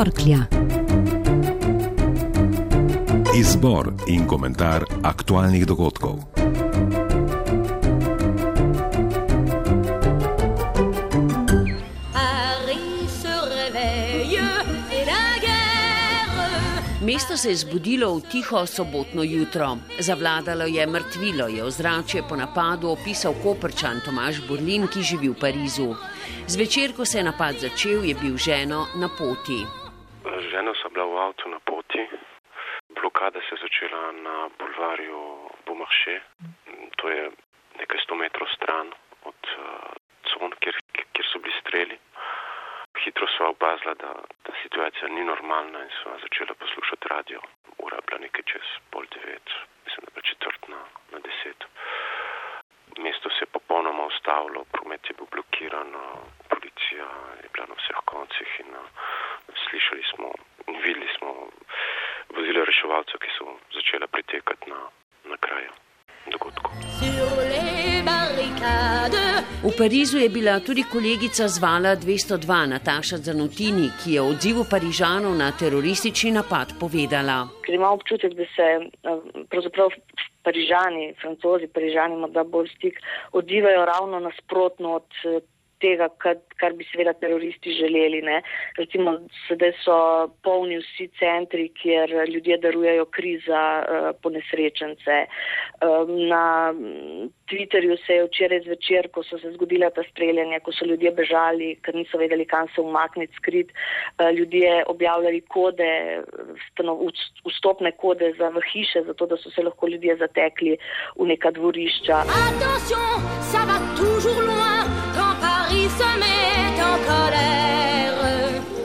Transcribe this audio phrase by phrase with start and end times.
[0.00, 0.38] torklja.
[3.36, 6.22] Izbor in komentar aktualnih dogodkov.
[17.04, 19.76] Mesto se je zbudilo v tiho sobotno jutro.
[19.98, 25.92] Zavladalo je mrtvilo, je ozračje po napadu opisal koprčan Tomaš Burlin, ki živi v Parizu.
[26.48, 29.79] Zvečer, ko se je napad začel, je bil ženo na poti.
[30.70, 31.98] Žena so bila v avtu na poti.
[32.94, 36.20] Blokada se je začela na bulvarju Bomarše.
[36.96, 37.30] To je
[37.74, 38.94] nekaj sto metrov stran
[39.26, 39.90] od uh,
[40.30, 41.98] con, kjer, kjer so bili streli
[43.02, 44.14] hitro sva opazila, da,
[44.46, 47.40] da situacija ni normalna in sva začela poslušati radio.
[47.78, 49.46] Ura je bila nekaj čez pol devet,
[49.86, 50.80] mislim, da je četrt na,
[51.12, 51.60] na deset.
[52.98, 55.90] Mesto se je popolnoma ustavilo, promet je bil blokiran,
[56.48, 57.06] policija
[57.42, 58.70] je bila na vseh koncih in
[59.66, 60.30] slišali smo
[60.66, 61.28] videli smo
[62.36, 63.44] vozile reševalcev, ki so
[63.76, 64.80] začela pritekati na,
[65.30, 65.72] na kraju
[66.32, 66.72] dogodkov.
[69.62, 75.52] V Parizu je bila tudi kolegica zvala 202 Nataša Zanutini, ki je odzivu Parižanov na
[75.52, 77.48] teroristični napad povedala.
[77.64, 78.86] Ker ima občutek, da se eh,
[79.52, 79.88] pravzaprav
[80.44, 83.00] Parižani, francozi, Parižani morda bolj stik
[83.32, 85.40] odzivajo ravno nasprotno od eh,
[85.80, 88.22] tega, kar, kar bi seveda teroristi želeli.
[88.22, 88.40] Ne.
[88.78, 89.96] Recimo, sedaj so
[90.44, 95.18] polni vsi centri, kjer ljudje darujejo kriza uh, po nesrečence.
[95.80, 96.72] Um, na
[97.50, 101.72] Twitterju se je včeraj zvečer, ko so se zgodile ta streljanja, ko so ljudje bežali,
[101.84, 105.90] ker niso vedeli, kam se umakniti skrit, uh, ljudje objavljali kode,
[106.70, 107.06] stanov,
[107.48, 110.76] vstopne kode za v hiše, zato da so se lahko ljudje zatekli
[111.16, 112.24] v neka dvorišča.
[112.30, 113.89] Attention,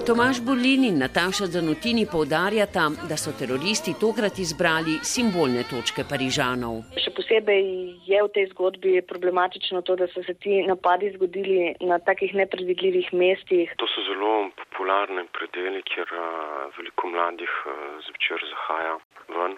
[0.06, 6.76] Tomaš Burlin in Nataša Zanutini povdarjata, da so teroristi tokrat izbrali simbolne točke Parižanov.
[7.04, 7.66] Še posebej
[8.06, 13.10] je v tej zgodbi problematično to, da so se ti napadi zgodili na takih nepredvidljivih
[13.18, 13.74] mestih.
[13.82, 18.96] To so zelo popularne predeli, kjer uh, veliko mladih uh, zvečer zahaja
[19.34, 19.58] ven.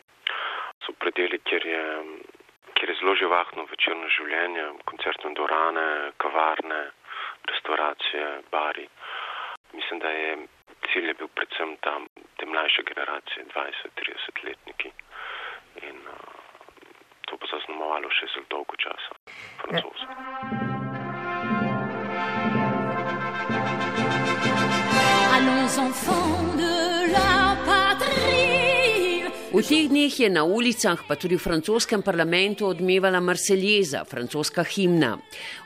[0.88, 1.86] So predeli, kjer je,
[2.80, 5.88] kjer je zelo živahno večerno življenje, koncertne dvorane,
[6.24, 6.84] kavarne,
[7.52, 8.88] restauracije, bari
[9.74, 10.38] mislim, da je
[10.92, 12.46] cilj je bil predvsem tam te
[13.36, 14.77] generacije, 20-30 letniki.
[29.68, 35.18] Teh dneh je na ulicah, pa tudi v francoskem parlamentu, odmevala Marseljeza, francoska himna.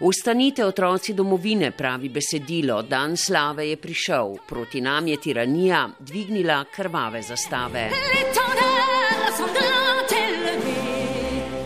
[0.02, 7.22] Ustanite otroci domovine, pravi besedilo, dan slave je prišel, proti nam je tiranija dvignila krvave
[7.22, 7.90] zastave.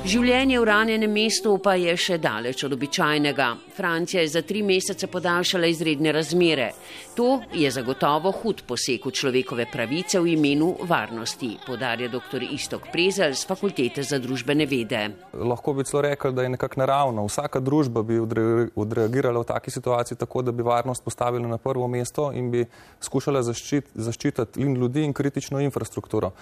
[0.06, 3.46] Življenje v ranjenem mestu pa je še daleč od običajnega.
[3.74, 6.68] Francija je za tri mesece podaljšala izredne razmere.
[7.18, 12.44] To je zagotovo hud poseg v človekove pravice v imenu varnosti, podarja dr.
[12.44, 15.02] Istok Prezel z Fakultete za družbene vede.
[15.34, 17.26] Lahko bi celo rekel, da je nekako naravno.
[17.26, 22.30] Vsaka družba bi odreagirala v taki situaciji tako, da bi varnost postavila na prvo mesto
[22.30, 22.62] in bi
[23.02, 26.36] skušala zaščit, zaščititi in ljudi in kritično infrastrukturo.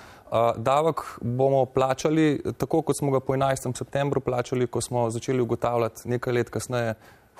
[0.57, 3.52] Davek bomo plačali tako, kot smo ga po 11.
[3.55, 3.77] 11.
[3.77, 6.93] septembru plačali, ko smo začeli ugotavljati nekaj let kasneje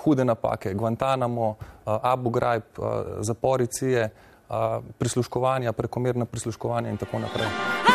[0.03, 2.63] hude napake, Guantanamo, Abu Ghraib,
[3.19, 4.09] zaporicije,
[4.97, 7.92] prisluškovanja, prekomerna prisluškovanja in tako naprej.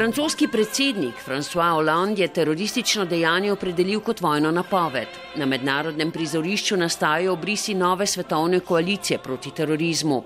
[0.00, 5.08] Francoski predsednik François Hollande je teroristično dejanje opredelil kot vojno napoved.
[5.36, 10.22] Na mednarodnem prizorišču nastajajo obrisi nove svetovne koalicije proti terorizmu.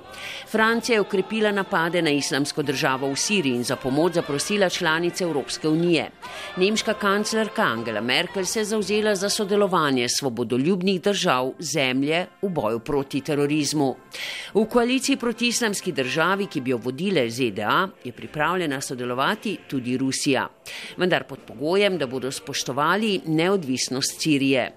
[0.51, 5.69] Francija je ukrepila napade na islamsko državo v Siriji in za pomoč zaprosila članice Evropske
[5.69, 6.11] unije.
[6.57, 13.21] Nemška kanclerka Angela Merkel se je zauzela za sodelovanje svobodoljubnih držav zemlje v boju proti
[13.21, 13.97] terorizmu.
[14.55, 20.49] V koaliciji proti islamski državi, ki bi jo vodile ZDA, je pripravljena sodelovati tudi Rusija,
[20.97, 24.71] vendar pod pogojem, da bodo spoštovali neodvisnost Sirije.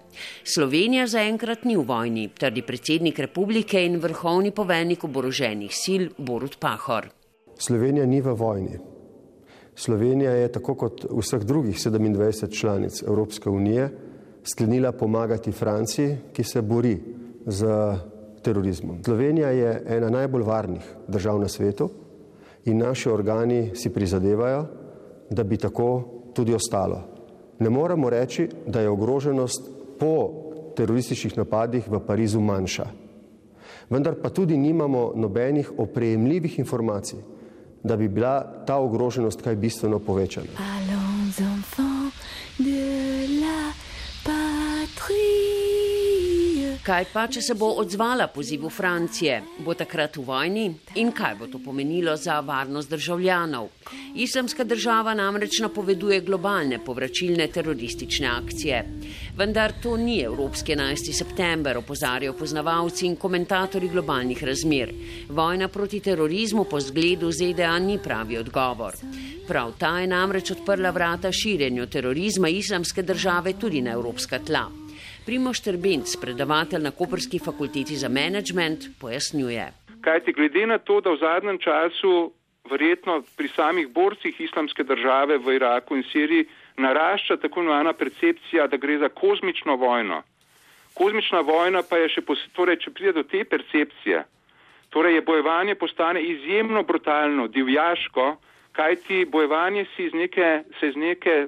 [0.43, 7.09] Slovenija zaenkrat ni v vojni, trdi predsednik republike in vrhovni poveljnik oboroženih sil Borut Pahor.
[7.57, 8.79] Slovenija ni v vojni.
[9.75, 13.89] Slovenija je tako kot vseh drugih 27 članic Evropske unije
[14.43, 16.97] sklenila pomagati Franciji, ki se bori
[17.45, 17.67] z
[18.43, 19.03] terorizmom.
[19.03, 21.89] Slovenija je ena najbolj varnih držav na svetu
[22.67, 24.65] in naši organi si prizadevajo,
[25.29, 26.03] da bi tako
[26.33, 27.01] tudi ostalo.
[27.59, 29.69] Ne moremo reči, da je ogroženost
[29.99, 30.29] po
[30.75, 32.87] terorističnih napadih v Parizu manjša.
[33.89, 37.19] vendar pa tudi nimamo nobenih oprejemljivih informacij,
[37.83, 40.96] da bi bila ta ogroženost kaj bistveno povečana.
[46.87, 49.41] Kaj pa, če se bo odzvala pozivu Francije?
[49.59, 50.61] Bo takrat v vojni
[51.01, 53.67] in kaj bo to pomenilo za varnost državljanov?
[54.15, 58.79] Islamska država namreč napoveduje globalne povračilne teroristične akcije.
[59.35, 61.11] Vendar to ni Evropski 11.
[61.11, 64.95] september, opozarjajo poznavalci in komentatorji globalnih razmer.
[65.27, 68.95] Vojna proti terorizmu po zgledu ZDA ni pravi odgovor.
[69.47, 74.86] Prav ta je namreč odprla vrata širjenju terorizma islamske države tudi na evropska tla.
[75.27, 79.65] Primoš Trbenc, predavatelj na Koperski fakulteti za management, pojasnjuje.
[80.01, 82.31] Kajti glede na to, da v zadnjem času
[82.71, 86.45] verjetno pri samih borcih islamske države v Iraku in Siriji
[86.77, 90.21] narašča tako imenovana percepcija, da gre za kozmično vojno.
[90.93, 92.21] Kozmična vojna pa je še,
[92.55, 94.23] torej, če pride do te percepcije,
[94.95, 98.37] torej je bojevanje postane izjemno brutalno, divjaško,
[98.71, 101.47] kajti bojevanje si iz neke, se iz neke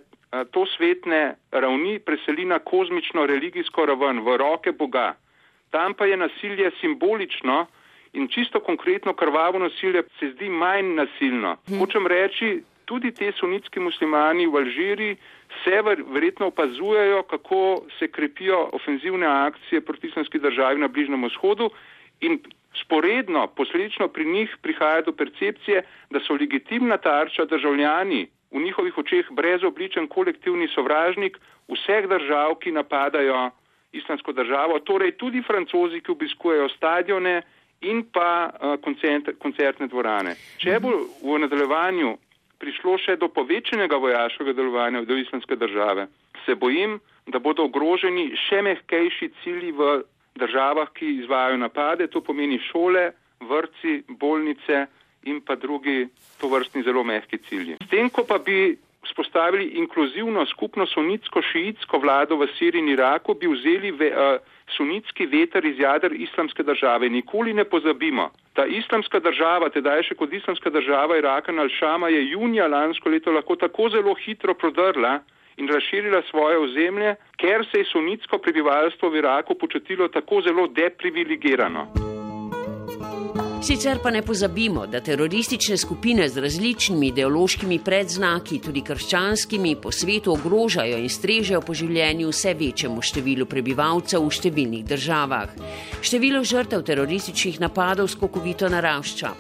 [0.52, 5.16] to svetne ravni preseli na kozmično religijsko raven, v roke Boga.
[5.70, 7.66] Tam pa je nasilje simbolično
[8.14, 11.58] in čisto konkretno krvavo nasilje se zdi manj nasilno.
[11.68, 11.80] Hm.
[11.80, 15.18] Hočem reči, tudi te sunitski muslimani v Alžiriji
[15.64, 15.82] se
[16.14, 21.70] verjetno opazujejo, kako se krepijo ofenzivne akcije proti islamski državi na Bližnjem vzhodu
[22.22, 22.40] in
[22.82, 29.32] sporedno, posledično pri njih prihaja do percepcije, da so legitimna tarča državljani v njihovih očeh
[29.32, 31.38] brezobličen kolektivni sovražnik
[31.70, 33.50] vseh držav, ki napadajo
[33.92, 37.42] islamsko državo, torej tudi francozi, ki obiskujejo stadione
[37.82, 40.36] in pa uh, koncert, koncertne dvorane.
[40.58, 40.92] Če bo
[41.24, 42.18] v nadaljevanju
[42.60, 46.08] prišlo še do povečenega vojaškega delovanja do islamske države,
[46.46, 50.02] se bojim, da bodo ogroženi še mehkejši cilji v
[50.40, 54.88] državah, ki izvajajo napade, to pomeni šole, vrci, bolnice,
[55.24, 56.08] in pa drugi
[56.40, 57.78] tovrstni zelo mehki cilji.
[57.84, 58.78] S tem, ko pa bi
[59.12, 64.42] spostavili inkluzivno skupno sunitsko-šiitsko vlado v Siriji in Iraku, bi vzeli ve, uh,
[64.76, 67.10] sunitski veter iz jader islamske države.
[67.10, 72.12] Nikoli ne pozabimo, ta islamska država, teda je še kot islamska država Iraka in Al-Shama,
[72.12, 75.20] je junija lansko leto lahko tako zelo hitro prodrla
[75.58, 82.19] in razširila svoje ozemlje, ker se je sunitsko prebivalstvo v Iraku počutilo tako zelo deprivilegirano.
[83.62, 90.32] Sicer pa ne pozabimo, da teroristične skupine z različnimi ideološkimi predznaki, tudi krščanskimi, po svetu
[90.32, 95.52] ogrožajo in strežejo po življenju vse večjemu številu prebivalcev v številnih državah.
[96.00, 99.34] Število žrtev terorističnih napadov skokovito narašča.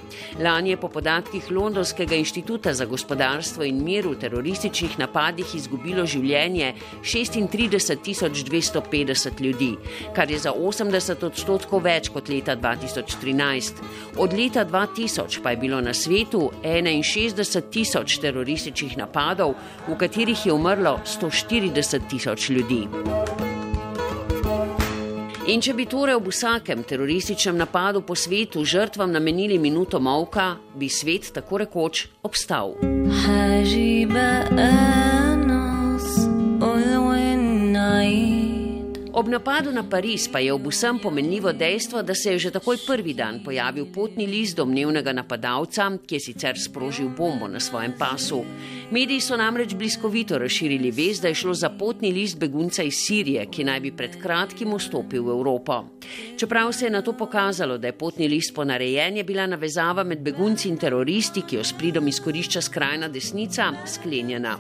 [0.44, 6.74] Lani je po podatkih Londonskega inštituta za gospodarstvo in mir v terorističnih napadih izgubilo življenje
[7.08, 9.72] 36 250 ljudi,
[10.12, 14.09] kar je za 80 odstotkov več kot leta 2013.
[14.18, 19.54] Od leta 2000 pa je bilo na svetu 61 tisoč terorističnih napadov,
[19.88, 22.88] v katerih je umrlo 140 tisoč ljudi.
[25.50, 30.90] In če bi torej ob vsakem terorističnem napadu po svetu žrtvam namenili minuto molka, bi
[30.90, 32.76] svet tako rekoč obstal.
[33.26, 34.46] Hajiba,
[39.10, 42.78] Ob napadu na Pariz pa je ob vsem pomenljivo dejstvo, da se je že takoj
[42.88, 48.44] prvi dan pojavil potni list domnevnega napadalca, ki je sicer sprožil bombo na svojem pasu.
[48.92, 53.46] Mediji so namreč bliskovito razširili vez, da je šlo za potni list begunca iz Sirije,
[53.46, 55.76] ki naj bi pred kratkim vstopil v Evropo.
[56.38, 60.24] Čeprav se je na to pokazalo, da je potni list ponarejen, je bila navezava med
[60.26, 64.56] begunci in teroristi, ki jo s pridom izkorišča skrajna desnica, sklenjena.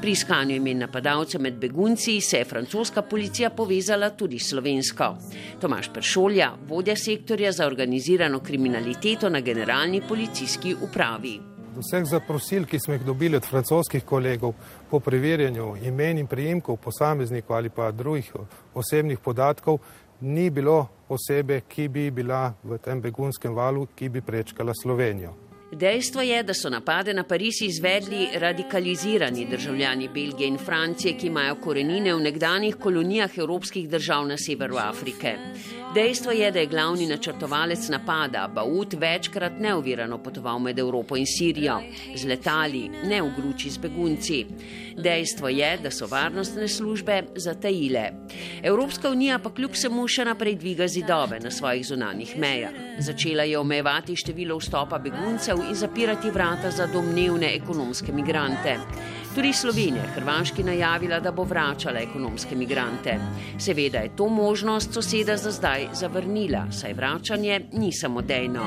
[0.00, 5.14] Pri iskanju imen napadalcev med begunci se je francoska policija povezala tudi slovensko.
[5.60, 11.51] Tomaš Peršolja, vodja sektorja za organizirano kriminaliteto na generalni policijski upravi.
[11.72, 14.52] Vseh zaprosil, ki smo jih dobili od francoskih kolegov
[14.90, 18.32] po preverjanju imen in prijemkov posameznikov ali pa drugih
[18.74, 19.78] osebnih podatkov,
[20.20, 25.41] ni bilo osebe, ki bi bila v tem begunskem valu, ki bi prečkala Slovenijo.
[25.72, 31.54] Dejstvo je, da so napade na Pariz izvedli radikalizirani državljani Belgije in Francije, ki imajo
[31.54, 35.32] korenine v nekdanjih kolonijah evropskih držav na severu Afrike.
[35.94, 41.80] Dejstvo je, da je glavni načrtovalec napada, Baut, večkrat neovirano potoval med Evropo in Sirijo,
[42.16, 44.44] z letali, ne v gruči z begunci.
[44.96, 48.10] Dejstvo je, da so varnostne službe zatajile.
[48.62, 52.76] Evropska unija pa kljub vsemu še naprej dviga zidove na svojih zunanjih mejah.
[52.98, 58.76] Začela je omejevati število vstopa beguncev in zapirati vrata za domnevne ekonomske migrante.
[59.34, 63.16] Tudi Slovenija je Hrvaški najavila, da bo vračala ekonomske migrante.
[63.58, 68.66] Seveda je to možnost soseda za zdaj zavrnila, saj vračanje ni samodejno.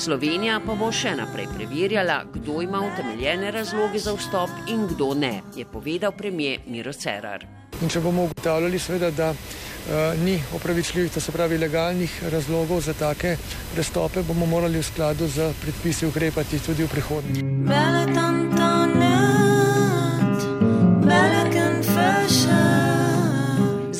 [0.00, 5.42] Slovenija pa bo še naprej preverjala, kdo ima utemeljene razloge za vstop in kdo ne,
[5.56, 7.44] je povedal premijer Miro Cerar.
[7.82, 12.96] In če bomo ugotavljali, seveda, da uh, ni opravičljivih, to se pravi legalnih razlogov za
[12.96, 13.36] take
[13.74, 18.59] prestope, bomo morali v skladu z predpisi ukrepati tudi v prihodnje.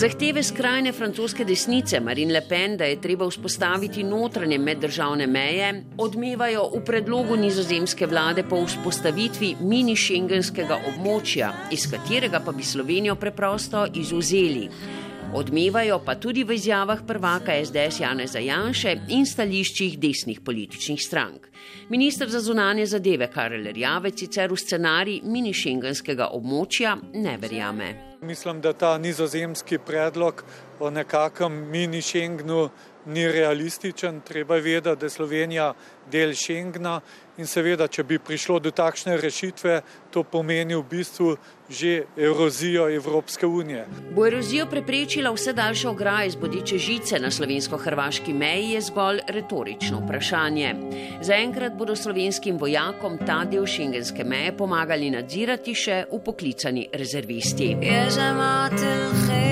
[0.01, 6.63] Zahteve skrajne francoske desnice Marine Le Pen, da je treba vzpostaviti notranje meddržavne meje, odmevajo
[6.73, 14.71] v predlogu nizozemske vlade po vzpostavitvi mini-šengenskega območja, iz katerega pa bi Slovenijo preprosto izuzeli.
[15.35, 21.47] Odmevajo pa tudi v izjavah prvaka SDS Janeza Janše in stališčih desnih političnih strank.
[21.89, 27.93] Ministr za zunanje zadeve Karel Rjavec sicer v scenarij mini-šengenskega območja ne verjame.
[28.23, 30.43] Mislim, da ta nizozemski predlog
[30.81, 32.69] o nekakšnem mini-Schengnu
[33.11, 34.21] ni realističen.
[34.21, 35.73] Treba je vedeti, da je Slovenija
[36.11, 37.01] del Schengna
[37.39, 41.37] in seveda, če bi prišlo do takšne rešitve, to pomeni v bistvu
[41.71, 43.85] že erozijo Evropske unije.
[44.11, 50.01] Bo erozijo preprečila vse daljše ograje iz bodiče žice na slovensko-hrvaški meji, je zgolj retorično
[50.03, 50.75] vprašanje.
[51.23, 57.77] Zaenkrat bodo slovenskim vojakom ta del šengenske meje pomagali nadzirati še upoklicani rezervisti.
[57.81, 59.50] Je Voditelji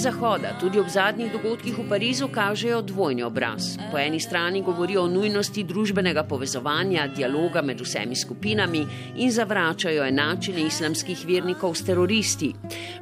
[0.00, 3.76] Zahoda tudi ob zadnjih dogodkih v Parizu kažejo dvojni obraz.
[3.92, 8.80] Po eni strani govorijo o nujnosti družbenega povezovanja, dialoga med vsemi skupinami
[9.16, 12.54] in zavračajo enačenje islamskih vernikov s teroristi.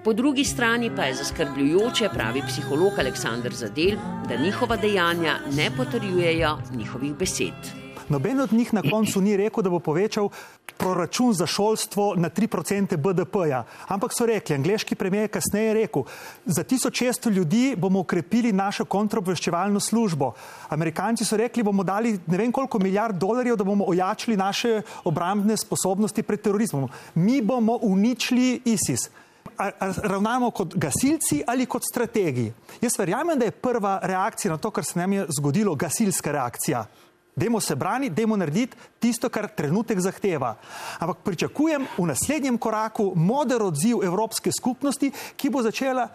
[0.05, 3.95] Po drugi strani pa je zaskrbljujoče, pravi psiholog Aleksandr Zadel,
[4.29, 7.88] da njihova dejanja ne potrjujejo njihovih besed.
[8.09, 10.31] Noben od njih na koncu ni rekel, da bo povečal
[10.77, 13.65] proračun za šolstvo na 3% BDP-ja.
[13.89, 16.03] Ampak so rekli, angliški premijer je kasneje rekel,
[16.45, 20.33] za 1600 ljudi bomo ukrepili našo kontraobveščevalno službo.
[20.69, 25.57] Amerikanci so rekli, bomo dali ne vem koliko milijard dolarjev, da bomo ojačili naše obrambne
[25.57, 26.89] sposobnosti pred terorizmom.
[27.15, 29.11] Mi bomo uničili ISIS.
[30.03, 32.53] Ravnamo kot gasilci ali kot strategi.
[32.81, 36.87] Jaz verjamem, da je prva reakcija na to, kar se nam je zgodilo, gasilska reakcija.
[37.39, 40.57] Dajmo se braniti, dajmo narediti tisto, kar trenutek zahteva.
[40.99, 46.09] Ampak pričakujem v naslednjem koraku moder odziv Evropske skupnosti, ki bo začela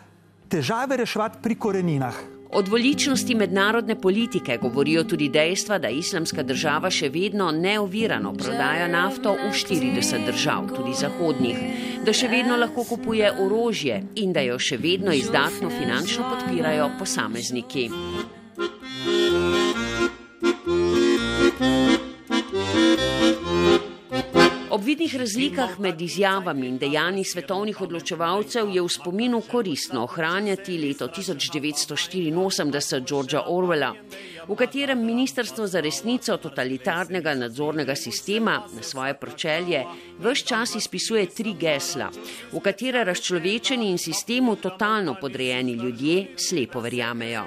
[0.51, 2.23] težave reševati pri koreninah.
[2.53, 9.33] O dvoličnosti mednarodne politike govorijo tudi dejstva, da islamska država še vedno neovirano prodaja nafto
[9.33, 11.63] v 40 držav, tudi zahodnih,
[12.05, 17.89] da še vedno lahko kupuje orožje in da jo še vedno izdatno finančno podpirajo posamezniki.
[24.93, 33.01] Vidnih razlikah med izjavami in dejanji svetovnih odločevalcev je v spominu koristno ohranjati leto 1984
[33.09, 33.93] Georgea Orwella,
[34.47, 39.83] v katerem Ministrstvo za resnico totalitarnega nadzornega sistema na svoje pročelje
[40.19, 42.11] vse čas izpisuje tri gesla,
[42.51, 47.43] v katere razčlovečeni in sistemu totalno podrejeni ljudje slepo verjamejo.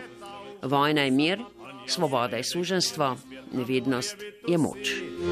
[0.63, 1.39] Vojna je mir,
[1.87, 3.17] svoboda je suženstvo
[3.53, 4.17] nevednost
[4.49, 4.91] je moč.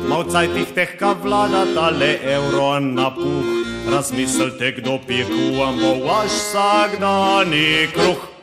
[0.08, 3.48] Malcaj tih teh, ka vlada tale evro na puh,
[3.90, 8.33] razmislite, kdo pije kuam bo vaš vsakdani kruh.